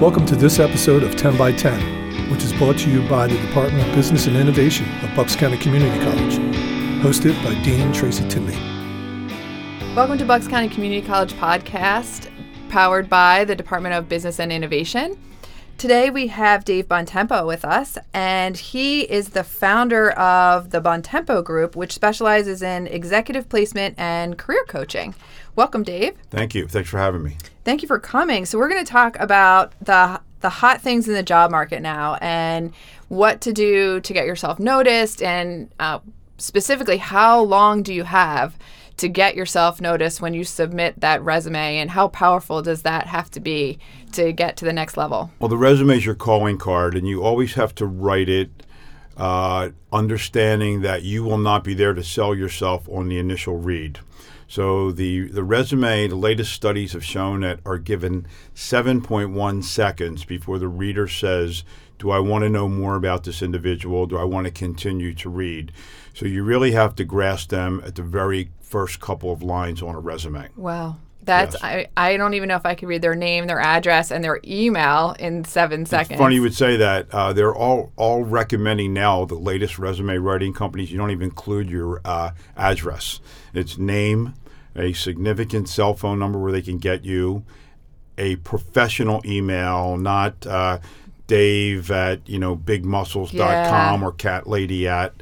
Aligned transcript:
Welcome 0.00 0.26
to 0.26 0.36
this 0.36 0.58
episode 0.58 1.02
of 1.02 1.16
10 1.16 1.38
by 1.38 1.52
10, 1.52 2.30
which 2.30 2.44
is 2.44 2.52
brought 2.52 2.76
to 2.80 2.90
you 2.90 3.08
by 3.08 3.26
the 3.26 3.38
Department 3.46 3.88
of 3.88 3.94
Business 3.94 4.26
and 4.26 4.36
Innovation 4.36 4.86
of 5.02 5.16
Bucks 5.16 5.34
County 5.34 5.56
Community 5.56 5.98
College, 6.04 6.34
hosted 7.02 7.32
by 7.42 7.54
Dean 7.62 7.94
Tracy 7.94 8.28
Tinley. 8.28 8.52
Welcome 9.94 10.18
to 10.18 10.26
Bucks 10.26 10.48
County 10.48 10.68
Community 10.68 11.00
College 11.00 11.32
podcast, 11.32 12.30
powered 12.68 13.08
by 13.08 13.46
the 13.46 13.56
Department 13.56 13.94
of 13.94 14.06
Business 14.06 14.38
and 14.38 14.52
Innovation. 14.52 15.16
Today 15.86 16.10
we 16.10 16.26
have 16.26 16.64
Dave 16.64 16.88
Bontempo 16.88 17.46
with 17.46 17.64
us, 17.64 17.96
and 18.12 18.56
he 18.56 19.02
is 19.02 19.28
the 19.28 19.44
founder 19.44 20.10
of 20.18 20.70
the 20.70 20.80
Bontempo 20.80 21.44
Group, 21.44 21.76
which 21.76 21.92
specializes 21.92 22.60
in 22.60 22.88
executive 22.88 23.48
placement 23.48 23.94
and 23.96 24.36
career 24.36 24.64
coaching. 24.66 25.14
Welcome, 25.54 25.84
Dave. 25.84 26.16
Thank 26.28 26.56
you. 26.56 26.66
Thanks 26.66 26.90
for 26.90 26.98
having 26.98 27.22
me. 27.22 27.36
Thank 27.62 27.82
you 27.82 27.86
for 27.86 28.00
coming. 28.00 28.46
So 28.46 28.58
we're 28.58 28.68
going 28.68 28.84
to 28.84 28.90
talk 28.90 29.16
about 29.20 29.74
the 29.80 30.20
the 30.40 30.48
hot 30.50 30.80
things 30.80 31.06
in 31.06 31.14
the 31.14 31.22
job 31.22 31.52
market 31.52 31.80
now, 31.80 32.16
and 32.20 32.72
what 33.06 33.40
to 33.42 33.52
do 33.52 34.00
to 34.00 34.12
get 34.12 34.26
yourself 34.26 34.58
noticed, 34.58 35.22
and 35.22 35.70
uh, 35.78 36.00
specifically, 36.36 36.96
how 36.96 37.40
long 37.40 37.84
do 37.84 37.94
you 37.94 38.02
have 38.02 38.58
to 38.96 39.08
get 39.08 39.36
yourself 39.36 39.80
noticed 39.80 40.20
when 40.20 40.34
you 40.34 40.44
submit 40.44 41.00
that 41.00 41.22
resume 41.22 41.78
and 41.78 41.90
how 41.90 42.08
powerful 42.08 42.62
does 42.62 42.82
that 42.82 43.06
have 43.06 43.30
to 43.32 43.40
be 43.40 43.78
to 44.12 44.32
get 44.32 44.56
to 44.56 44.64
the 44.64 44.72
next 44.72 44.96
level? 44.96 45.30
Well, 45.38 45.48
the 45.48 45.56
resume 45.56 45.96
is 45.96 46.06
your 46.06 46.14
calling 46.14 46.58
card, 46.58 46.94
and 46.94 47.06
you 47.06 47.22
always 47.22 47.54
have 47.54 47.74
to 47.76 47.86
write 47.86 48.28
it 48.28 48.50
uh, 49.16 49.70
understanding 49.92 50.82
that 50.82 51.02
you 51.02 51.24
will 51.24 51.38
not 51.38 51.64
be 51.64 51.74
there 51.74 51.94
to 51.94 52.04
sell 52.04 52.34
yourself 52.34 52.88
on 52.88 53.08
the 53.08 53.18
initial 53.18 53.56
read. 53.56 54.00
So 54.48 54.92
the, 54.92 55.28
the 55.28 55.42
resume, 55.42 56.06
the 56.06 56.16
latest 56.16 56.52
studies 56.52 56.92
have 56.92 57.04
shown 57.04 57.40
that 57.40 57.60
are 57.66 57.78
given 57.78 58.26
7.1 58.54 59.64
seconds 59.64 60.24
before 60.24 60.58
the 60.58 60.68
reader 60.68 61.08
says, 61.08 61.64
do 61.98 62.10
I 62.10 62.18
want 62.18 62.44
to 62.44 62.48
know 62.48 62.68
more 62.68 62.96
about 62.96 63.24
this 63.24 63.42
individual? 63.42 64.06
Do 64.06 64.18
I 64.18 64.24
want 64.24 64.46
to 64.46 64.50
continue 64.50 65.14
to 65.14 65.28
read? 65.28 65.72
So 66.14 66.26
you 66.26 66.44
really 66.44 66.72
have 66.72 66.94
to 66.96 67.04
grasp 67.04 67.50
them 67.50 67.82
at 67.84 67.94
the 67.94 68.02
very 68.02 68.50
first 68.60 69.00
couple 69.00 69.32
of 69.32 69.42
lines 69.42 69.82
on 69.82 69.94
a 69.94 70.00
resume. 70.00 70.48
Wow. 70.56 70.96
That's 71.22 71.54
Yes. 71.54 71.62
I, 71.62 71.88
I 71.96 72.16
don't 72.16 72.34
even 72.34 72.48
know 72.48 72.56
if 72.56 72.64
I 72.64 72.76
could 72.76 72.88
read 72.88 73.02
their 73.02 73.16
name, 73.16 73.48
their 73.48 73.58
address, 73.58 74.12
and 74.12 74.22
their 74.22 74.40
email 74.44 75.16
in 75.18 75.44
seven 75.44 75.84
seconds. 75.84 76.18
Funny 76.18 76.36
you 76.36 76.42
would 76.42 76.54
say 76.54 76.76
that. 76.76 77.12
Uh, 77.12 77.32
they're 77.32 77.54
all 77.54 77.92
all 77.96 78.22
recommending 78.22 78.94
now 78.94 79.24
the 79.24 79.34
latest 79.34 79.78
resume 79.78 80.18
writing 80.18 80.52
companies. 80.52 80.92
You 80.92 80.98
don't 80.98 81.10
even 81.10 81.24
include 81.24 81.68
your 81.68 82.00
uh, 82.04 82.30
address. 82.56 83.20
It's 83.52 83.76
name, 83.76 84.34
a 84.76 84.92
significant 84.92 85.68
cell 85.68 85.94
phone 85.94 86.20
number 86.20 86.38
where 86.38 86.52
they 86.52 86.62
can 86.62 86.78
get 86.78 87.04
you, 87.04 87.44
a 88.16 88.36
professional 88.36 89.20
email, 89.24 89.96
not 89.96 90.46
uh, 90.46 90.78
Dave 91.26 91.90
at 91.90 92.28
you 92.28 92.38
know 92.38 92.56
bigmuscles.com 92.56 93.36
Yeah. 93.36 94.00
or 94.02 94.12
cat 94.12 94.46
lady 94.46 94.86
at 94.88 95.12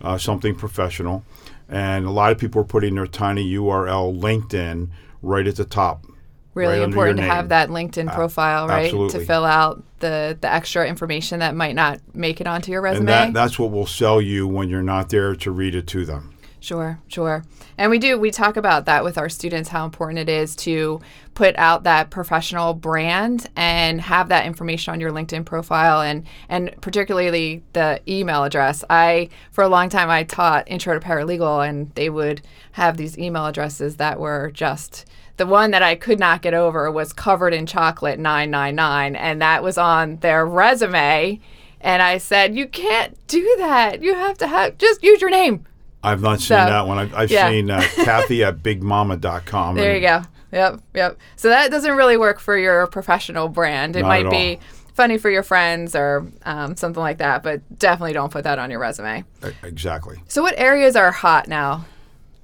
uh, 0.00 0.18
something 0.18 0.54
professional. 0.54 1.24
And 1.68 2.04
a 2.06 2.10
lot 2.10 2.30
of 2.30 2.38
people 2.38 2.60
are 2.60 2.64
putting 2.64 2.94
their 2.94 3.06
tiny 3.06 3.50
URL 3.54 4.18
LinkedIn 4.20 4.88
right 5.22 5.46
at 5.46 5.56
the 5.56 5.64
top. 5.64 6.04
really 6.52 6.78
right 6.78 6.84
important 6.84 7.18
to 7.18 7.24
have 7.24 7.48
that 7.48 7.70
LinkedIn 7.70 8.12
profile, 8.14 8.68
right? 8.68 8.90
To 8.90 9.24
fill 9.24 9.44
out 9.44 9.82
the 10.00 10.36
the 10.40 10.52
extra 10.52 10.86
information 10.86 11.40
that 11.40 11.54
might 11.56 11.74
not 11.74 12.00
make 12.14 12.40
it 12.40 12.46
onto 12.46 12.70
your 12.70 12.82
resume. 12.82 13.00
And 13.00 13.08
that, 13.08 13.32
that's 13.32 13.58
what 13.58 13.70
will 13.72 13.86
sell 13.86 14.20
you 14.20 14.46
when 14.46 14.68
you're 14.68 14.82
not 14.82 15.08
there 15.08 15.34
to 15.34 15.50
read 15.50 15.74
it 15.74 15.86
to 15.88 16.04
them. 16.04 16.33
Sure, 16.64 16.98
sure. 17.08 17.44
And 17.76 17.90
we 17.90 17.98
do, 17.98 18.18
we 18.18 18.30
talk 18.30 18.56
about 18.56 18.86
that 18.86 19.04
with 19.04 19.18
our 19.18 19.28
students, 19.28 19.68
how 19.68 19.84
important 19.84 20.18
it 20.18 20.30
is 20.30 20.56
to 20.56 20.98
put 21.34 21.54
out 21.58 21.84
that 21.84 22.08
professional 22.08 22.72
brand 22.72 23.50
and 23.54 24.00
have 24.00 24.30
that 24.30 24.46
information 24.46 24.94
on 24.94 24.98
your 24.98 25.10
LinkedIn 25.10 25.44
profile 25.44 26.00
and, 26.00 26.26
and 26.48 26.74
particularly 26.80 27.62
the 27.74 28.00
email 28.08 28.44
address. 28.44 28.82
I, 28.88 29.28
for 29.52 29.62
a 29.62 29.68
long 29.68 29.90
time, 29.90 30.08
I 30.08 30.22
taught 30.22 30.66
intro 30.66 30.98
to 30.98 31.06
paralegal 31.06 31.68
and 31.68 31.94
they 31.96 32.08
would 32.08 32.40
have 32.72 32.96
these 32.96 33.18
email 33.18 33.44
addresses 33.44 33.96
that 33.96 34.18
were 34.18 34.50
just, 34.50 35.04
the 35.36 35.46
one 35.46 35.70
that 35.72 35.82
I 35.82 35.96
could 35.96 36.18
not 36.18 36.40
get 36.40 36.54
over 36.54 36.90
was 36.90 37.12
covered 37.12 37.52
in 37.52 37.66
chocolate 37.66 38.18
999 38.18 39.16
and 39.16 39.42
that 39.42 39.62
was 39.62 39.76
on 39.76 40.16
their 40.20 40.46
resume. 40.46 41.40
And 41.82 42.00
I 42.00 42.16
said, 42.16 42.56
you 42.56 42.66
can't 42.66 43.18
do 43.26 43.54
that. 43.58 44.00
You 44.00 44.14
have 44.14 44.38
to 44.38 44.46
have, 44.46 44.78
just 44.78 45.02
use 45.02 45.20
your 45.20 45.28
name. 45.28 45.66
I've 46.04 46.22
not 46.22 46.38
seen 46.40 46.48
So, 46.48 46.54
that 46.56 46.86
one. 46.86 46.98
I've, 46.98 47.14
I've 47.14 47.30
yeah. 47.30 47.48
seen 47.48 47.70
uh, 47.70 47.82
Kathy 48.04 48.44
at 48.44 48.62
bigmama.com. 48.62 49.76
There 49.76 49.94
you 49.94 50.00
go. 50.00 50.22
Yep, 50.52 50.80
yep. 50.94 51.18
So 51.36 51.48
that 51.48 51.70
doesn't 51.70 51.96
really 51.96 52.16
work 52.16 52.38
for 52.38 52.56
your 52.56 52.86
professional 52.86 53.48
brand. 53.48 53.96
It 53.96 54.02
Not 54.02 54.08
might 54.08 54.30
be 54.30 54.60
funny 54.94 55.18
for 55.18 55.28
your 55.28 55.42
friends 55.42 55.96
or 55.96 56.26
um, 56.44 56.76
something 56.76 57.02
like 57.02 57.18
that, 57.18 57.42
but 57.42 57.60
definitely 57.78 58.12
don't 58.12 58.30
put 58.30 58.44
that 58.44 58.58
on 58.58 58.70
your 58.70 58.78
resume. 58.78 59.24
Exactly. 59.64 60.18
So, 60.28 60.42
what 60.42 60.54
areas 60.56 60.94
are 60.94 61.10
hot 61.10 61.48
now? 61.48 61.84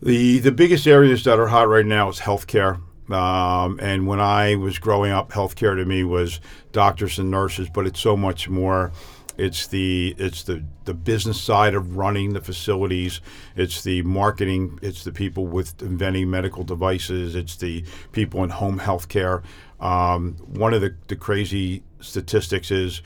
The 0.03 0.38
the 0.41 0.50
biggest 0.53 0.87
areas 0.87 1.25
that 1.25 1.38
are 1.38 1.47
hot 1.47 1.69
right 1.69 1.87
now 1.87 2.09
is 2.09 2.19
healthcare. 2.19 2.81
Um, 3.12 3.78
and 3.81 4.06
when 4.06 4.20
I 4.20 4.54
was 4.54 4.78
growing 4.78 5.12
up, 5.12 5.32
healthcare 5.32 5.76
to 5.76 5.84
me 5.84 6.04
was 6.04 6.41
doctors 6.72 7.19
and 7.19 7.31
nurses, 7.31 7.69
but 7.69 7.87
it's 7.87 8.00
so 8.00 8.16
much 8.16 8.49
more. 8.49 8.93
It's 9.40 9.66
the 9.68 10.14
it's 10.18 10.42
the, 10.42 10.62
the 10.84 10.92
business 10.92 11.40
side 11.40 11.74
of 11.74 11.96
running 11.96 12.34
the 12.34 12.42
facilities. 12.42 13.22
It's 13.56 13.82
the 13.82 14.02
marketing. 14.02 14.78
It's 14.82 15.02
the 15.02 15.12
people 15.12 15.46
with 15.46 15.80
inventing 15.80 16.28
medical 16.28 16.62
devices. 16.62 17.34
It's 17.34 17.56
the 17.56 17.82
people 18.12 18.44
in 18.44 18.50
home 18.50 18.80
healthcare. 18.80 19.42
Um, 19.80 20.34
one 20.46 20.74
of 20.74 20.82
the, 20.82 20.94
the 21.08 21.16
crazy 21.16 21.82
statistics 22.00 22.70
is 22.70 23.00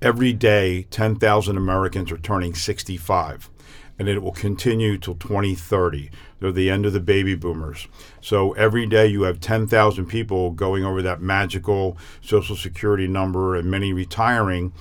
every 0.00 0.32
day 0.32 0.84
10,000 0.90 1.56
Americans 1.56 2.12
are 2.12 2.18
turning 2.18 2.54
65 2.54 3.50
and 3.98 4.08
it 4.08 4.22
will 4.22 4.32
continue 4.32 4.98
till 4.98 5.14
2030. 5.14 6.10
They're 6.40 6.50
the 6.50 6.70
end 6.70 6.86
of 6.86 6.92
the 6.92 7.00
baby 7.00 7.34
boomers. 7.34 7.86
So 8.20 8.52
every 8.52 8.86
day 8.86 9.06
you 9.06 9.22
have 9.22 9.38
10,000 9.38 10.06
people 10.06 10.50
going 10.50 10.84
over 10.84 11.02
that 11.02 11.20
magical 11.20 11.96
Social 12.20 12.56
Security 12.56 13.06
number 13.06 13.54
and 13.54 13.70
many 13.70 13.92
retiring. 13.92 14.72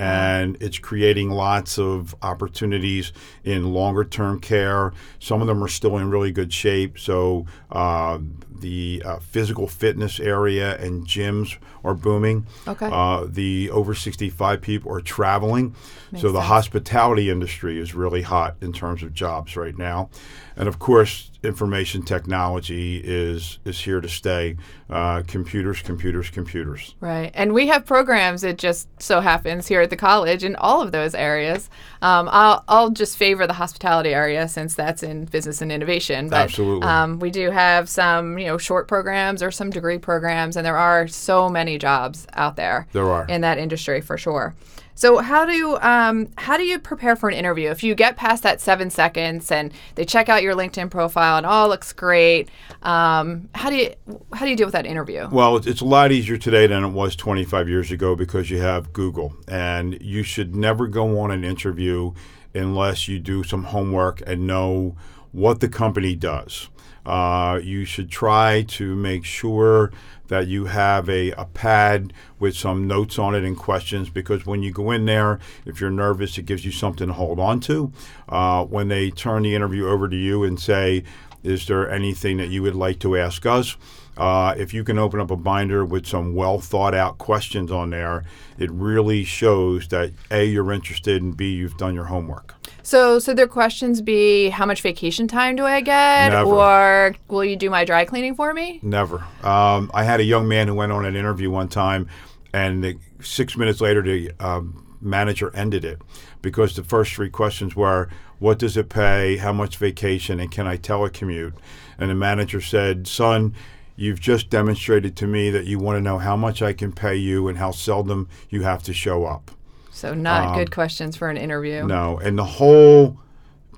And 0.00 0.56
it's 0.60 0.78
creating 0.78 1.30
lots 1.30 1.78
of 1.78 2.14
opportunities 2.22 3.12
in 3.44 3.72
longer 3.72 4.04
term 4.04 4.40
care. 4.40 4.92
Some 5.18 5.40
of 5.40 5.46
them 5.46 5.62
are 5.62 5.68
still 5.68 5.98
in 5.98 6.10
really 6.10 6.32
good 6.32 6.52
shape. 6.52 6.98
So, 6.98 7.46
uh, 7.70 8.18
the 8.60 9.02
uh, 9.04 9.18
physical 9.18 9.66
fitness 9.66 10.20
area 10.20 10.76
and 10.78 11.06
gyms 11.06 11.56
are 11.84 11.94
booming. 11.94 12.46
Okay. 12.66 12.88
Uh, 12.90 13.26
the 13.28 13.70
over 13.70 13.94
65 13.94 14.60
people 14.60 14.92
are 14.92 15.00
traveling. 15.00 15.74
so 16.16 16.32
the 16.32 16.38
sense. 16.38 16.48
hospitality 16.48 17.30
industry 17.30 17.78
is 17.78 17.94
really 17.94 18.22
hot 18.22 18.56
in 18.60 18.72
terms 18.72 19.02
of 19.02 19.12
jobs 19.12 19.56
right 19.56 19.76
now. 19.76 20.10
And 20.56 20.68
of 20.68 20.78
course, 20.78 21.30
information 21.42 22.02
technology 22.02 23.00
is, 23.02 23.58
is 23.64 23.80
here 23.80 24.00
to 24.00 24.08
stay. 24.08 24.56
Uh, 24.90 25.22
computers, 25.26 25.80
computers, 25.80 26.28
computers. 26.28 26.94
Right. 27.00 27.30
And 27.32 27.54
we 27.54 27.68
have 27.68 27.86
programs, 27.86 28.44
it 28.44 28.58
just 28.58 28.88
so 29.00 29.20
happens 29.20 29.68
here 29.68 29.80
at 29.80 29.88
the 29.88 29.96
college 29.96 30.44
in 30.44 30.56
all 30.56 30.82
of 30.82 30.92
those 30.92 31.14
areas. 31.14 31.70
Um, 32.02 32.28
I'll, 32.30 32.64
I'll 32.68 32.90
just 32.90 33.16
favor 33.16 33.46
the 33.46 33.54
hospitality 33.54 34.10
area 34.10 34.48
since 34.48 34.74
that's 34.74 35.02
in 35.02 35.26
business 35.26 35.62
and 35.62 35.70
innovation. 35.72 36.28
But 36.28 36.40
Absolutely. 36.40 36.86
Um, 36.86 37.20
we 37.20 37.30
do 37.30 37.50
have 37.50 37.88
some, 37.88 38.38
you 38.38 38.46
know, 38.46 38.49
short 38.58 38.88
programs 38.88 39.42
or 39.42 39.50
some 39.50 39.70
degree 39.70 39.98
programs, 39.98 40.56
and 40.56 40.64
there 40.66 40.76
are 40.76 41.06
so 41.08 41.48
many 41.48 41.78
jobs 41.78 42.26
out 42.34 42.56
there. 42.56 42.86
There 42.92 43.08
are. 43.10 43.26
in 43.26 43.40
that 43.42 43.58
industry 43.58 44.00
for 44.00 44.16
sure. 44.18 44.54
So 44.94 45.18
how 45.18 45.46
do 45.46 45.52
you, 45.52 45.78
um, 45.78 46.28
how 46.36 46.58
do 46.58 46.64
you 46.64 46.78
prepare 46.78 47.16
for 47.16 47.30
an 47.30 47.34
interview? 47.34 47.70
If 47.70 47.82
you 47.82 47.94
get 47.94 48.16
past 48.18 48.42
that 48.42 48.60
seven 48.60 48.90
seconds 48.90 49.50
and 49.50 49.72
they 49.94 50.04
check 50.04 50.28
out 50.28 50.42
your 50.42 50.54
LinkedIn 50.54 50.90
profile 50.90 51.38
and 51.38 51.46
all 51.46 51.68
looks 51.68 51.94
great, 51.94 52.50
um, 52.82 53.48
how 53.54 53.70
do 53.70 53.76
you 53.76 53.94
how 54.34 54.44
do 54.44 54.50
you 54.50 54.56
deal 54.56 54.66
with 54.66 54.74
that 54.74 54.84
interview? 54.84 55.26
Well, 55.30 55.56
it's- 55.56 55.70
it's 55.70 55.80
a 55.80 55.86
lot 55.86 56.12
easier 56.12 56.36
today 56.36 56.66
than 56.66 56.84
it 56.84 56.88
was 56.88 57.16
25 57.16 57.66
years 57.66 57.90
ago 57.90 58.14
because 58.14 58.50
you 58.50 58.58
have 58.60 58.92
Google. 58.92 59.34
And 59.48 59.96
you 60.02 60.22
should 60.22 60.54
never 60.54 60.86
go 60.86 61.18
on 61.20 61.30
an 61.30 61.44
interview 61.44 62.12
unless 62.54 63.08
you 63.08 63.18
do 63.20 63.42
some 63.42 63.64
homework 63.64 64.22
and 64.26 64.46
know 64.46 64.96
what 65.32 65.60
the 65.60 65.68
company 65.68 66.14
does. 66.14 66.68
Uh, 67.04 67.60
you 67.62 67.84
should 67.84 68.10
try 68.10 68.62
to 68.62 68.94
make 68.94 69.24
sure 69.24 69.90
that 70.28 70.46
you 70.46 70.66
have 70.66 71.08
a, 71.08 71.32
a 71.32 71.44
pad 71.44 72.12
with 72.38 72.56
some 72.56 72.86
notes 72.86 73.18
on 73.18 73.34
it 73.34 73.44
and 73.44 73.56
questions 73.56 74.08
because 74.08 74.46
when 74.46 74.62
you 74.62 74.72
go 74.72 74.90
in 74.90 75.04
there, 75.04 75.38
if 75.66 75.80
you're 75.80 75.90
nervous, 75.90 76.38
it 76.38 76.46
gives 76.46 76.64
you 76.64 76.70
something 76.70 77.08
to 77.08 77.12
hold 77.12 77.40
on 77.40 77.60
to. 77.60 77.92
Uh, 78.28 78.64
when 78.64 78.88
they 78.88 79.10
turn 79.10 79.42
the 79.42 79.54
interview 79.54 79.88
over 79.88 80.08
to 80.08 80.16
you 80.16 80.44
and 80.44 80.58
say, 80.60 81.02
Is 81.42 81.66
there 81.66 81.90
anything 81.90 82.36
that 82.36 82.48
you 82.48 82.62
would 82.62 82.76
like 82.76 83.00
to 83.00 83.16
ask 83.16 83.44
us? 83.44 83.76
Uh, 84.16 84.54
if 84.58 84.74
you 84.74 84.84
can 84.84 84.98
open 84.98 85.18
up 85.18 85.30
a 85.30 85.36
binder 85.36 85.84
with 85.84 86.06
some 86.06 86.34
well 86.34 86.60
thought 86.60 86.94
out 86.94 87.18
questions 87.18 87.72
on 87.72 87.90
there, 87.90 88.22
it 88.58 88.70
really 88.70 89.24
shows 89.24 89.88
that 89.88 90.12
A, 90.30 90.44
you're 90.44 90.72
interested, 90.72 91.22
and 91.22 91.36
B, 91.36 91.54
you've 91.54 91.78
done 91.78 91.94
your 91.94 92.04
homework. 92.04 92.59
So, 92.82 93.18
so 93.18 93.34
their 93.34 93.46
questions 93.46 94.00
be 94.00 94.48
how 94.48 94.66
much 94.66 94.82
vacation 94.82 95.28
time 95.28 95.56
do 95.56 95.64
I 95.64 95.80
get, 95.80 96.30
Never. 96.30 96.50
or 96.50 97.14
will 97.28 97.44
you 97.44 97.56
do 97.56 97.70
my 97.70 97.84
dry 97.84 98.04
cleaning 98.04 98.34
for 98.34 98.52
me? 98.54 98.80
Never. 98.82 99.24
Um, 99.42 99.90
I 99.94 100.04
had 100.04 100.20
a 100.20 100.24
young 100.24 100.48
man 100.48 100.68
who 100.68 100.74
went 100.74 100.92
on 100.92 101.04
an 101.04 101.16
interview 101.16 101.50
one 101.50 101.68
time, 101.68 102.08
and 102.52 102.82
the, 102.82 102.98
six 103.22 103.56
minutes 103.56 103.80
later, 103.80 104.02
the 104.02 104.32
um, 104.40 104.96
manager 105.00 105.54
ended 105.54 105.84
it 105.84 106.00
because 106.42 106.76
the 106.76 106.84
first 106.84 107.12
three 107.14 107.30
questions 107.30 107.76
were, 107.76 108.08
"What 108.38 108.58
does 108.58 108.76
it 108.76 108.88
pay? 108.88 109.36
How 109.36 109.52
much 109.52 109.76
vacation? 109.76 110.40
And 110.40 110.50
can 110.50 110.66
I 110.66 110.76
telecommute?" 110.76 111.54
And 111.98 112.10
the 112.10 112.14
manager 112.14 112.60
said, 112.60 113.06
"Son." 113.06 113.54
You've 113.96 114.20
just 114.20 114.48
demonstrated 114.48 115.14
to 115.18 115.26
me 115.26 115.50
that 115.50 115.66
you 115.66 115.78
want 115.78 115.98
to 115.98 116.00
know 116.00 116.16
how 116.16 116.34
much 116.34 116.62
I 116.62 116.72
can 116.72 116.90
pay 116.90 117.16
you 117.16 117.48
and 117.48 117.58
how 117.58 117.70
seldom 117.70 118.30
you 118.48 118.62
have 118.62 118.82
to 118.84 118.94
show 118.94 119.26
up. 119.26 119.50
So 119.90 120.14
not 120.14 120.56
good 120.56 120.70
questions 120.70 121.16
for 121.16 121.28
an 121.28 121.36
interview. 121.36 121.86
No, 121.86 122.18
and 122.18 122.38
the 122.38 122.44
whole 122.44 123.18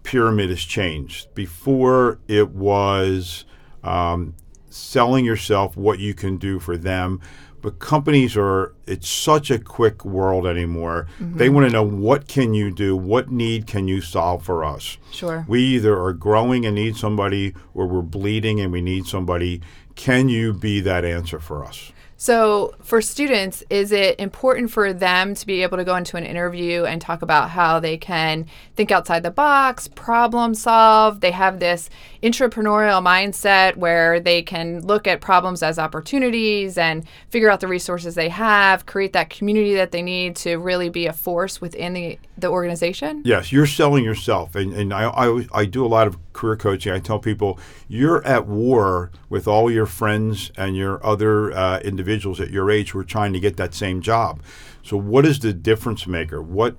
pyramid 0.03 0.50
has 0.50 0.61
changed. 0.61 1.35
Before 1.35 2.19
it 2.29 2.50
was 2.50 3.44
um, 3.82 4.35
selling 4.69 5.25
yourself 5.25 5.76
what 5.76 5.99
you 5.99 6.14
can 6.14 6.37
do 6.37 6.59
for 6.59 6.76
them. 6.76 7.20
But 7.61 7.79
companies 7.79 8.37
are 8.37 8.75
it's 8.87 9.09
such 9.09 9.49
a 9.49 9.59
quick 9.59 10.05
world 10.05 10.49
anymore. 10.49 11.06
They 11.20 11.49
want 11.49 11.69
to 11.69 11.73
know 11.73 11.85
what 11.85 12.26
can 12.26 12.55
you 12.55 12.73
do? 12.73 12.97
What 12.97 13.31
need 13.31 13.69
can 13.69 13.87
you 13.87 14.00
solve 14.00 14.44
for 14.44 14.64
us? 14.64 14.99
Sure. 15.12 15.44
We 15.47 15.62
either 15.62 15.97
are 15.97 16.12
growing 16.12 16.67
and 16.67 16.75
need 16.75 16.97
somebody 16.97 17.55
or 17.73 17.87
we're 17.87 18.03
bleeding 18.03 18.61
and 18.61 18.73
we 18.73 18.82
need 18.82 19.06
somebody. 19.06 19.61
Can 19.94 20.29
you 20.29 20.53
be 20.53 20.81
that 20.81 21.05
answer 21.05 21.38
for 21.38 21.64
us? 21.64 21.93
So, 22.23 22.77
for 22.81 23.03
students, 23.03 23.65
is 23.69 23.91
it 23.91 24.21
important 24.21 24.71
for 24.71 24.93
them 24.93 25.35
to 25.35 25.45
be 25.45 25.65
able 25.65 25.77
to 25.79 25.83
go 25.83 25.97
into 25.97 26.17
an 26.17 26.23
interview 26.25 26.85
and 26.85 27.03
talk 27.03 27.21
about 27.21 27.51
how 27.51 27.81
they 27.81 27.99
can 27.99 28.47
think 28.77 28.93
outside 28.93 29.25
the 29.25 29.33
box, 29.33 29.89
problem 29.89 30.55
solve? 30.55 31.19
They 31.19 31.33
have 31.33 31.59
this 31.59 31.91
entrepreneurial 32.23 33.05
mindset 33.05 33.75
where 33.75 34.21
they 34.21 34.41
can 34.41 34.87
look 34.87 35.09
at 35.09 35.21
problems 35.21 35.65
as 35.65 35.81
opportunities 35.81 36.79
and 36.79 37.05
figure 37.29 37.51
out 37.51 37.59
the 37.59 37.67
resources 37.67 38.15
they 38.15 38.29
have, 38.29 38.87
create 38.87 39.15
that 39.15 39.29
community 39.29 39.75
that 39.75 39.91
they 39.91 40.01
need 40.01 40.37
to 40.37 40.59
really 40.59 40.91
be 40.91 41.07
a 41.07 41.13
force 41.13 41.61
within 41.61 41.93
the, 41.93 42.21
the 42.37 42.49
organization? 42.49 43.23
Yes, 43.25 43.52
you're 43.52 43.67
selling 43.67 44.05
yourself, 44.05 44.55
and, 44.55 44.73
and 44.73 44.93
I, 44.93 45.08
I 45.08 45.46
I 45.52 45.64
do 45.64 45.84
a 45.84 45.88
lot 45.88 46.06
of 46.06 46.19
career 46.32 46.56
coaching. 46.56 46.93
I 46.93 46.99
tell 46.99 47.19
people 47.19 47.58
you're 47.88 48.25
at 48.26 48.46
war 48.46 49.11
with 49.29 49.46
all 49.46 49.70
your 49.70 49.87
friends 49.87 50.50
and 50.56 50.76
your 50.76 51.05
other 51.05 51.52
uh, 51.52 51.81
individuals 51.81 52.40
at 52.40 52.50
your 52.50 52.70
age 52.70 52.90
who 52.90 52.99
are 52.99 53.05
trying 53.05 53.32
to 53.34 53.40
get 53.40 53.56
that 53.58 53.75
same 53.75 54.00
job. 54.00 54.43
So, 54.82 54.96
what 54.96 55.26
is 55.26 55.40
the 55.40 55.52
difference 55.52 56.06
maker? 56.06 56.43
What 56.43 56.76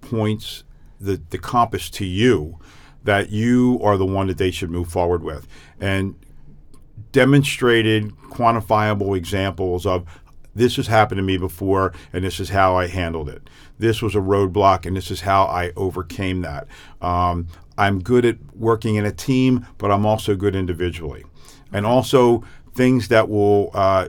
points 0.00 0.64
the, 1.00 1.20
the 1.30 1.38
compass 1.38 1.90
to 1.90 2.04
you 2.04 2.58
that 3.04 3.30
you 3.30 3.80
are 3.82 3.96
the 3.96 4.06
one 4.06 4.28
that 4.28 4.38
they 4.38 4.50
should 4.50 4.70
move 4.70 4.88
forward 4.88 5.22
with? 5.22 5.46
And 5.80 6.14
demonstrated, 7.12 8.10
quantifiable 8.30 9.16
examples 9.16 9.86
of 9.86 10.04
this 10.56 10.76
has 10.76 10.86
happened 10.86 11.18
to 11.18 11.22
me 11.22 11.36
before 11.36 11.92
and 12.12 12.24
this 12.24 12.40
is 12.40 12.48
how 12.48 12.76
I 12.76 12.88
handled 12.88 13.28
it. 13.28 13.48
This 13.78 14.02
was 14.02 14.14
a 14.14 14.20
roadblock 14.20 14.86
and 14.86 14.96
this 14.96 15.10
is 15.10 15.20
how 15.20 15.44
I 15.44 15.72
overcame 15.76 16.40
that. 16.40 16.66
Um, 17.00 17.48
I'm 17.78 18.02
good 18.02 18.24
at 18.24 18.38
working 18.54 18.96
in 18.96 19.04
a 19.04 19.12
team, 19.12 19.66
but 19.78 19.90
I'm 19.90 20.06
also 20.06 20.34
good 20.34 20.56
individually. 20.56 21.24
And 21.72 21.84
also 21.84 22.42
things 22.74 23.08
that 23.08 23.28
will 23.28 23.70
uh, 23.74 24.08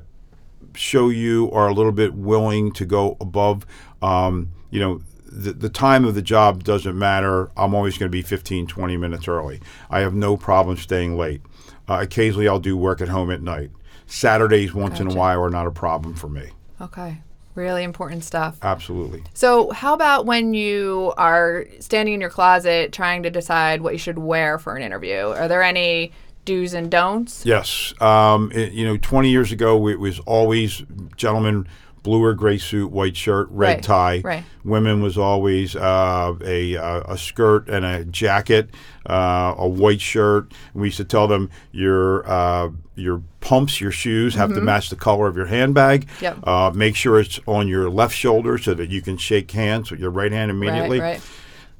show 0.74 1.10
you 1.10 1.52
are 1.52 1.68
a 1.68 1.74
little 1.74 1.92
bit 1.92 2.14
willing 2.14 2.72
to 2.74 2.86
go 2.86 3.18
above, 3.20 3.66
um, 4.02 4.50
you 4.70 4.80
know, 4.80 5.02
the, 5.26 5.52
the 5.52 5.70
time 5.70 6.06
of 6.06 6.16
the 6.16 6.22
job 6.22 6.64
doesn't 6.64 6.98
matter. 6.98 7.52
I'm 7.58 7.76
always 7.76 7.98
going 7.98 8.10
to 8.10 8.16
be 8.16 8.22
15, 8.22 8.68
20 8.68 8.98
minutes 8.98 9.28
early. 9.28 9.60
I 9.90 10.00
have 10.00 10.14
no 10.14 10.38
problem 10.38 10.78
staying 10.78 11.18
late. 11.18 11.42
Uh, 11.88 12.00
occasionally, 12.02 12.48
I'll 12.48 12.60
do 12.60 12.76
work 12.78 13.02
at 13.02 13.08
home 13.10 13.32
at 13.32 13.42
night. 13.42 13.72
Saturdays, 14.08 14.74
once 14.74 15.00
in 15.00 15.12
a 15.12 15.14
while, 15.14 15.42
are 15.44 15.50
not 15.50 15.68
a 15.68 15.72
problem 15.72 16.14
for 16.16 16.30
me. 16.30 16.50
Okay. 16.82 17.22
Really 17.56 17.84
important 17.84 18.24
stuff. 18.24 18.58
Absolutely. 18.62 19.24
So, 19.34 19.72
how 19.72 19.94
about 19.96 20.26
when 20.28 20.54
you 20.54 21.14
are 21.18 21.66
standing 21.80 22.14
in 22.14 22.22
your 22.22 22.30
closet 22.30 22.92
trying 22.94 23.24
to 23.24 23.30
decide 23.32 23.82
what 23.82 23.94
you 23.94 24.00
should 24.00 24.20
wear 24.20 24.60
for 24.60 24.76
an 24.76 24.84
interview? 24.84 25.16
Are 25.30 25.48
there 25.48 25.64
any 25.64 26.12
do's 26.46 26.74
and 26.76 26.92
don'ts? 26.92 27.46
Yes. 27.46 27.94
Um, 28.00 28.52
it- 28.54 28.74
you 28.74 28.86
know, 28.86 28.96
20 28.98 29.30
years 29.30 29.52
ago, 29.52 29.88
it 29.88 30.00
was 30.00 30.20
always 30.20 30.84
gentlemen, 31.16 31.68
blue 32.04 32.24
or 32.24 32.34
gray 32.34 32.58
suit, 32.58 32.92
white 32.92 33.18
shirt, 33.18 33.48
red 33.52 33.68
Right, 33.76 33.84
tie. 33.84 34.22
right. 34.24 34.44
Women 34.64 35.02
was 35.02 35.18
always 35.18 35.76
uh, 35.76 36.36
a, 36.44 36.78
uh, 36.78 37.14
a 37.14 37.18
skirt 37.18 37.68
and 37.70 37.86
a 37.86 38.06
jacket, 38.06 38.70
uh, 39.10 39.56
a 39.58 39.68
white 39.68 40.02
shirt. 40.02 40.54
We 40.74 40.88
used 40.88 40.98
to 40.98 41.06
tell 41.06 41.28
them 41.28 41.50
your 41.72 42.28
uh, 42.30 42.70
your 42.96 43.22
pumps, 43.42 43.80
your 43.80 43.92
shoes 43.92 44.36
have 44.36 44.54
to 44.54 44.62
match 44.62 44.90
the 44.90 44.96
color 44.96 45.28
of 45.28 45.36
your 45.38 45.46
handbag. 45.46 46.08
Mm-hmm. 46.08 46.24
Yep. 46.24 46.48
Uh, 46.48 46.72
make 46.74 46.96
sure 46.96 47.20
it's 47.20 47.40
on 47.46 47.68
your 47.68 47.90
left 47.90 48.16
shoulder 48.16 48.58
so 48.58 48.74
that 48.74 48.90
you 48.90 49.02
can 49.02 49.18
shake 49.18 49.52
hands 49.52 49.92
with 49.92 50.00
your 50.00 50.10
right 50.12 50.32
hand 50.32 50.50
immediately. 50.50 51.00
Right, 51.00 51.14
right. 51.14 51.22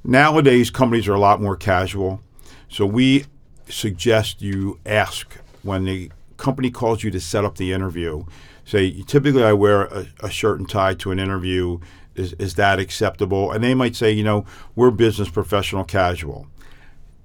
Nowadays, 0.04 0.70
companies 0.70 1.08
are 1.08 1.14
a 1.14 1.18
lot 1.20 1.40
more 1.42 1.56
casual. 1.56 2.20
So 2.68 2.86
we 2.86 3.24
suggest 3.68 4.40
you 4.40 4.78
ask 4.86 5.36
when 5.62 5.84
the 5.84 6.10
company 6.38 6.70
calls 6.70 7.02
you 7.04 7.10
to 7.10 7.20
set 7.20 7.44
up 7.44 7.56
the 7.58 7.72
interview. 7.72 8.24
Say, 8.64 9.02
typically 9.02 9.44
I 9.44 9.52
wear 9.52 9.82
a, 9.82 10.06
a 10.20 10.30
shirt 10.30 10.58
and 10.58 10.68
tie 10.68 10.94
to 10.94 11.10
an 11.10 11.18
interview. 11.18 11.78
Is, 12.14 12.32
is 12.34 12.54
that 12.54 12.78
acceptable? 12.78 13.52
And 13.52 13.62
they 13.62 13.74
might 13.74 13.94
say, 13.94 14.10
you 14.10 14.24
know, 14.24 14.44
we're 14.74 14.90
business 14.90 15.28
professional 15.28 15.84
casual. 15.84 16.48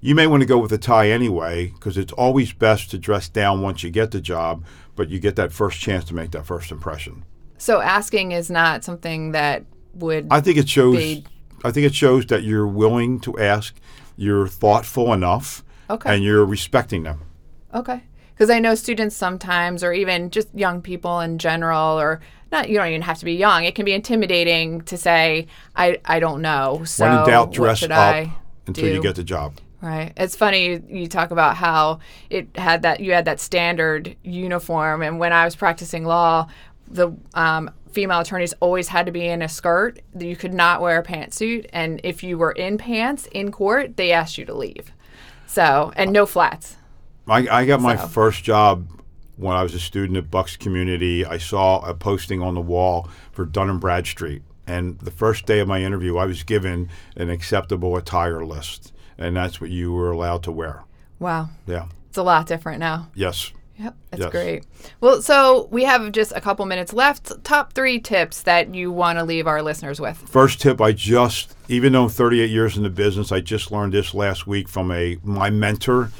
You 0.00 0.14
may 0.14 0.26
want 0.26 0.42
to 0.42 0.46
go 0.46 0.58
with 0.58 0.72
a 0.72 0.78
tie 0.78 1.08
anyway, 1.10 1.68
because 1.68 1.96
it's 1.96 2.12
always 2.12 2.52
best 2.52 2.90
to 2.90 2.98
dress 2.98 3.28
down 3.28 3.62
once 3.62 3.82
you 3.82 3.90
get 3.90 4.10
the 4.10 4.20
job, 4.20 4.64
but 4.96 5.08
you 5.08 5.18
get 5.18 5.34
that 5.36 5.50
first 5.50 5.80
chance 5.80 6.04
to 6.04 6.14
make 6.14 6.30
that 6.32 6.44
first 6.46 6.70
impression. 6.70 7.24
So, 7.56 7.80
asking 7.80 8.32
is 8.32 8.50
not 8.50 8.84
something 8.84 9.32
that 9.32 9.64
would. 9.94 10.28
I 10.30 10.40
think 10.42 10.58
it 10.58 10.68
shows. 10.68 10.96
Be- 10.98 11.24
I 11.64 11.70
think 11.70 11.86
it 11.86 11.94
shows 11.94 12.26
that 12.26 12.42
you're 12.42 12.66
willing 12.66 13.18
to 13.20 13.38
ask. 13.38 13.74
You're 14.16 14.46
thoughtful 14.46 15.12
enough, 15.14 15.64
Okay. 15.88 16.14
and 16.14 16.22
you're 16.22 16.44
respecting 16.44 17.04
them. 17.04 17.22
Okay. 17.74 18.02
Because 18.34 18.50
I 18.50 18.58
know 18.58 18.74
students 18.74 19.16
sometimes, 19.16 19.84
or 19.84 19.92
even 19.92 20.30
just 20.30 20.48
young 20.54 20.82
people 20.82 21.20
in 21.20 21.38
general, 21.38 22.00
or 22.00 22.20
not, 22.50 22.68
you 22.68 22.76
don't 22.76 22.88
even 22.88 23.02
have 23.02 23.18
to 23.18 23.24
be 23.24 23.34
young. 23.34 23.64
It 23.64 23.74
can 23.74 23.84
be 23.84 23.92
intimidating 23.92 24.80
to 24.82 24.96
say, 24.96 25.46
I, 25.76 25.98
I 26.04 26.20
don't 26.20 26.42
know. 26.42 26.82
So, 26.84 27.04
when 27.04 27.18
in 27.18 27.26
doubt, 27.26 27.52
dress 27.52 27.82
up 27.82 27.90
I 27.92 28.32
until 28.66 28.92
you 28.92 29.02
get 29.02 29.16
the 29.16 29.24
job. 29.24 29.58
Right. 29.80 30.12
It's 30.16 30.34
funny 30.34 30.66
you, 30.66 30.82
you 30.88 31.06
talk 31.08 31.30
about 31.30 31.56
how 31.56 31.98
it 32.30 32.48
had 32.56 32.82
that 32.82 33.00
you 33.00 33.12
had 33.12 33.26
that 33.26 33.38
standard 33.38 34.16
uniform, 34.22 35.02
and 35.02 35.18
when 35.18 35.32
I 35.32 35.44
was 35.44 35.54
practicing 35.54 36.04
law, 36.04 36.48
the 36.88 37.12
um, 37.34 37.70
female 37.92 38.20
attorneys 38.20 38.54
always 38.60 38.88
had 38.88 39.06
to 39.06 39.12
be 39.12 39.26
in 39.26 39.42
a 39.42 39.48
skirt. 39.48 40.00
You 40.18 40.36
could 40.36 40.54
not 40.54 40.80
wear 40.80 40.98
a 40.98 41.04
pantsuit, 41.04 41.66
and 41.72 42.00
if 42.02 42.22
you 42.22 42.38
were 42.38 42.52
in 42.52 42.78
pants 42.78 43.28
in 43.32 43.52
court, 43.52 43.96
they 43.96 44.10
asked 44.10 44.38
you 44.38 44.44
to 44.46 44.54
leave. 44.54 44.90
So 45.46 45.92
and 45.96 46.12
no 46.12 46.24
flats. 46.24 46.76
I, 47.28 47.48
I 47.48 47.64
got 47.66 47.80
my 47.80 47.96
So. 47.96 48.06
first 48.08 48.44
job 48.44 48.88
when 49.36 49.56
I 49.56 49.62
was 49.62 49.74
a 49.74 49.80
student 49.80 50.16
at 50.16 50.30
Bucks 50.30 50.56
Community. 50.56 51.24
I 51.24 51.38
saw 51.38 51.80
a 51.80 51.94
posting 51.94 52.42
on 52.42 52.54
the 52.54 52.60
wall 52.60 53.08
for 53.32 53.44
Dun 53.44 53.70
and 53.70 53.80
Bradstreet, 53.80 54.42
and 54.66 54.98
the 55.00 55.10
first 55.10 55.46
day 55.46 55.60
of 55.60 55.68
my 55.68 55.82
interview, 55.82 56.16
I 56.18 56.26
was 56.26 56.42
given 56.42 56.88
an 57.16 57.30
acceptable 57.30 57.96
attire 57.96 58.44
list, 58.44 58.92
and 59.18 59.36
that's 59.36 59.60
what 59.60 59.70
you 59.70 59.92
were 59.92 60.10
allowed 60.10 60.42
to 60.44 60.52
wear. 60.52 60.84
Wow, 61.18 61.48
Yeah. 61.66 61.86
it's 62.08 62.18
a 62.18 62.22
lot 62.22 62.46
different 62.46 62.78
now. 62.80 63.08
Yes. 63.14 63.52
Yep, 63.76 63.96
that's 64.10 64.20
Yes. 64.22 64.30
great. 64.30 64.64
Well, 65.00 65.20
so 65.20 65.66
we 65.72 65.82
have 65.82 66.12
just 66.12 66.32
a 66.36 66.40
couple 66.40 66.64
minutes 66.64 66.92
left. 66.92 67.32
Top 67.42 67.72
three 67.72 67.98
tips 67.98 68.42
that 68.42 68.72
you 68.72 68.92
want 68.92 69.18
to 69.18 69.24
leave 69.24 69.48
our 69.48 69.62
listeners 69.62 70.00
with. 70.00 70.16
First 70.28 70.60
tip, 70.60 70.80
I 70.80 70.92
just, 70.92 71.56
even 71.68 71.92
though 71.92 72.04
I'm 72.04 72.08
38 72.08 72.50
years 72.50 72.76
in 72.76 72.84
the 72.84 72.90
business, 72.90 73.32
I 73.32 73.40
just 73.40 73.72
learned 73.72 73.92
this 73.92 74.14
last 74.14 74.46
week 74.46 74.68
from 74.68 74.92
a 74.92 75.16
my 75.24 75.50
mentor 75.50 76.10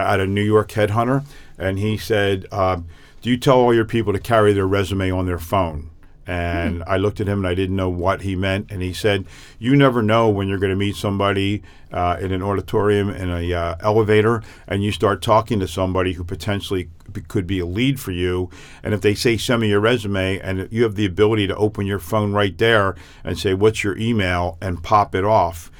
at 0.00 0.20
a 0.20 0.26
New 0.26 0.42
York 0.42 0.70
headhunter, 0.70 1.24
and 1.58 1.78
he 1.78 1.96
said, 1.96 2.46
um, 2.52 2.86
"Do 3.22 3.30
you 3.30 3.36
tell 3.36 3.58
all 3.58 3.74
your 3.74 3.84
people 3.84 4.12
to 4.12 4.18
carry 4.18 4.52
their 4.52 4.66
resume 4.66 5.10
on 5.10 5.26
their 5.26 5.38
phone?" 5.38 5.90
And 6.26 6.82
I 6.86 6.96
looked 6.96 7.20
at 7.20 7.26
him 7.26 7.40
and 7.40 7.46
I 7.46 7.54
didn't 7.54 7.76
know 7.76 7.90
what 7.90 8.22
he 8.22 8.34
meant, 8.34 8.70
and 8.70 8.80
he 8.80 8.94
said, 8.94 9.26
"You 9.58 9.76
never 9.76 10.02
know 10.02 10.30
when 10.30 10.48
you're 10.48 10.58
going 10.58 10.70
to 10.70 10.76
meet 10.76 10.96
somebody 10.96 11.62
uh, 11.92 12.16
in 12.18 12.32
an 12.32 12.42
auditorium 12.42 13.10
in 13.10 13.30
a 13.30 13.52
uh, 13.52 13.76
elevator, 13.80 14.42
and 14.66 14.82
you 14.82 14.90
start 14.90 15.20
talking 15.20 15.60
to 15.60 15.68
somebody 15.68 16.14
who 16.14 16.24
potentially 16.24 16.88
b- 17.12 17.20
could 17.28 17.46
be 17.46 17.58
a 17.58 17.66
lead 17.66 18.00
for 18.00 18.10
you, 18.10 18.48
and 18.82 18.94
if 18.94 19.02
they 19.02 19.14
say 19.14 19.36
send 19.36 19.60
me 19.60 19.68
your 19.68 19.80
resume, 19.80 20.38
and 20.38 20.66
you 20.72 20.82
have 20.82 20.94
the 20.94 21.04
ability 21.04 21.46
to 21.46 21.56
open 21.56 21.86
your 21.86 21.98
phone 21.98 22.32
right 22.32 22.56
there 22.56 22.96
and 23.22 23.38
say 23.38 23.52
what's 23.52 23.84
your 23.84 23.96
email 23.98 24.56
and 24.62 24.82
pop 24.82 25.14
it 25.14 25.24
off." 25.24 25.70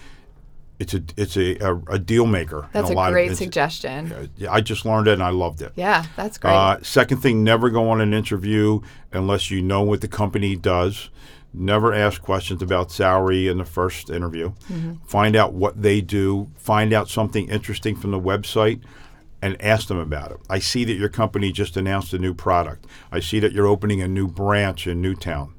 It's 0.78 0.93
a 0.93 1.02
it's 1.16 1.37
a, 1.37 1.57
a, 1.59 1.76
a 1.95 1.99
deal 1.99 2.26
maker. 2.26 2.64
in 2.64 2.69
That's 2.73 2.90
a 2.90 2.95
lot 2.95 3.12
great 3.12 3.37
suggestion. 3.37 4.31
Yeah, 4.37 4.52
I 4.52 4.61
just 4.61 4.85
learned 4.85 5.07
it 5.09 5.12
and 5.12 5.23
I 5.23 5.31
loved 5.31 5.62
it. 5.62 5.73
Yeah, 5.76 6.04
that's 6.16 6.37
great. 6.38 6.52
Uh, 6.52 6.83
second 6.83 7.19
thing, 7.19 7.45
never 7.45 7.71
go 7.71 7.88
on 7.90 8.00
an 8.00 8.12
interview 8.12 8.81
unless 9.12 9.50
you 9.50 9.62
know 9.62 9.83
what 9.83 10.00
the 10.00 10.09
company 10.09 10.57
does. 10.57 11.11
Never 11.57 11.95
ask 11.95 12.21
questions 12.21 12.61
about 12.62 12.90
salary 12.90 13.47
in 13.47 13.59
the 13.59 13.64
first 13.64 14.11
interview. 14.11 14.52
Find 15.07 15.37
out 15.37 15.52
what 15.52 15.81
they 15.81 16.00
do. 16.00 16.50
Find 16.57 16.93
out 16.93 17.09
something 17.09 17.49
interesting 17.49 17.95
from 17.95 18.11
the 18.11 18.19
website 18.19 18.81
and 19.40 19.61
ask 19.62 19.87
them 19.87 19.99
about 19.99 20.33
it. 20.33 20.38
I 20.50 20.59
see 20.59 20.83
that 20.85 20.95
your 20.95 21.09
company 21.09 21.52
just 21.52 21.76
announced 21.76 22.12
a 22.12 22.19
new 22.19 22.35
product. 22.35 22.87
I 23.12 23.21
see 23.21 23.38
that 23.38 23.52
you're 23.52 23.69
opening 23.69 24.02
a 24.02 24.09
new 24.09 24.26
branch 24.26 24.88
in 24.88 25.00
Newtown. 25.00 25.54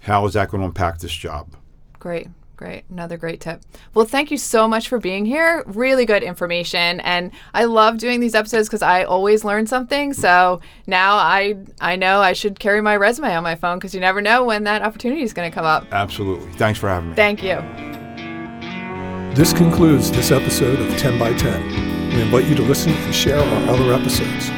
how 0.00 0.24
is 0.26 0.32
that 0.32 0.48
going 0.48 0.62
to 0.62 0.66
impact 0.66 1.02
this 1.02 1.12
job? 1.12 1.54
Great. 1.98 2.28
Great. 2.62 2.84
Another 2.90 3.16
great 3.16 3.40
tip. 3.40 3.60
Well, 3.92 4.04
thank 4.04 4.30
you 4.30 4.36
so 4.36 4.68
much 4.68 4.88
for 4.88 5.00
being 5.00 5.24
here. 5.24 5.64
Really 5.66 6.06
good 6.06 6.22
information. 6.22 7.00
And 7.00 7.32
I 7.52 7.64
love 7.64 7.98
doing 7.98 8.20
these 8.20 8.36
episodes 8.36 8.68
because 8.68 8.82
I 8.82 9.02
always 9.02 9.42
learn 9.42 9.66
something. 9.66 10.12
So 10.12 10.60
now 10.86 11.16
I 11.16 11.56
I 11.80 11.96
know 11.96 12.20
I 12.20 12.34
should 12.34 12.60
carry 12.60 12.80
my 12.80 12.96
resume 12.96 13.34
on 13.34 13.42
my 13.42 13.56
phone 13.56 13.78
because 13.78 13.96
you 13.96 14.00
never 14.00 14.22
know 14.22 14.44
when 14.44 14.62
that 14.62 14.80
opportunity 14.80 15.22
is 15.22 15.32
going 15.32 15.50
to 15.50 15.52
come 15.52 15.66
up. 15.66 15.88
Absolutely. 15.90 16.52
Thanks 16.52 16.78
for 16.78 16.88
having 16.88 17.10
me. 17.10 17.16
Thank 17.16 17.42
you. 17.42 17.56
This 19.34 19.52
concludes 19.52 20.12
this 20.12 20.30
episode 20.30 20.78
of 20.78 20.96
10 20.98 21.18
by 21.18 21.34
10. 21.34 22.10
We 22.10 22.22
invite 22.22 22.44
you 22.44 22.54
to 22.54 22.62
listen 22.62 22.92
and 22.92 23.12
share 23.12 23.40
our 23.40 23.70
other 23.70 23.92
episodes. 23.92 24.52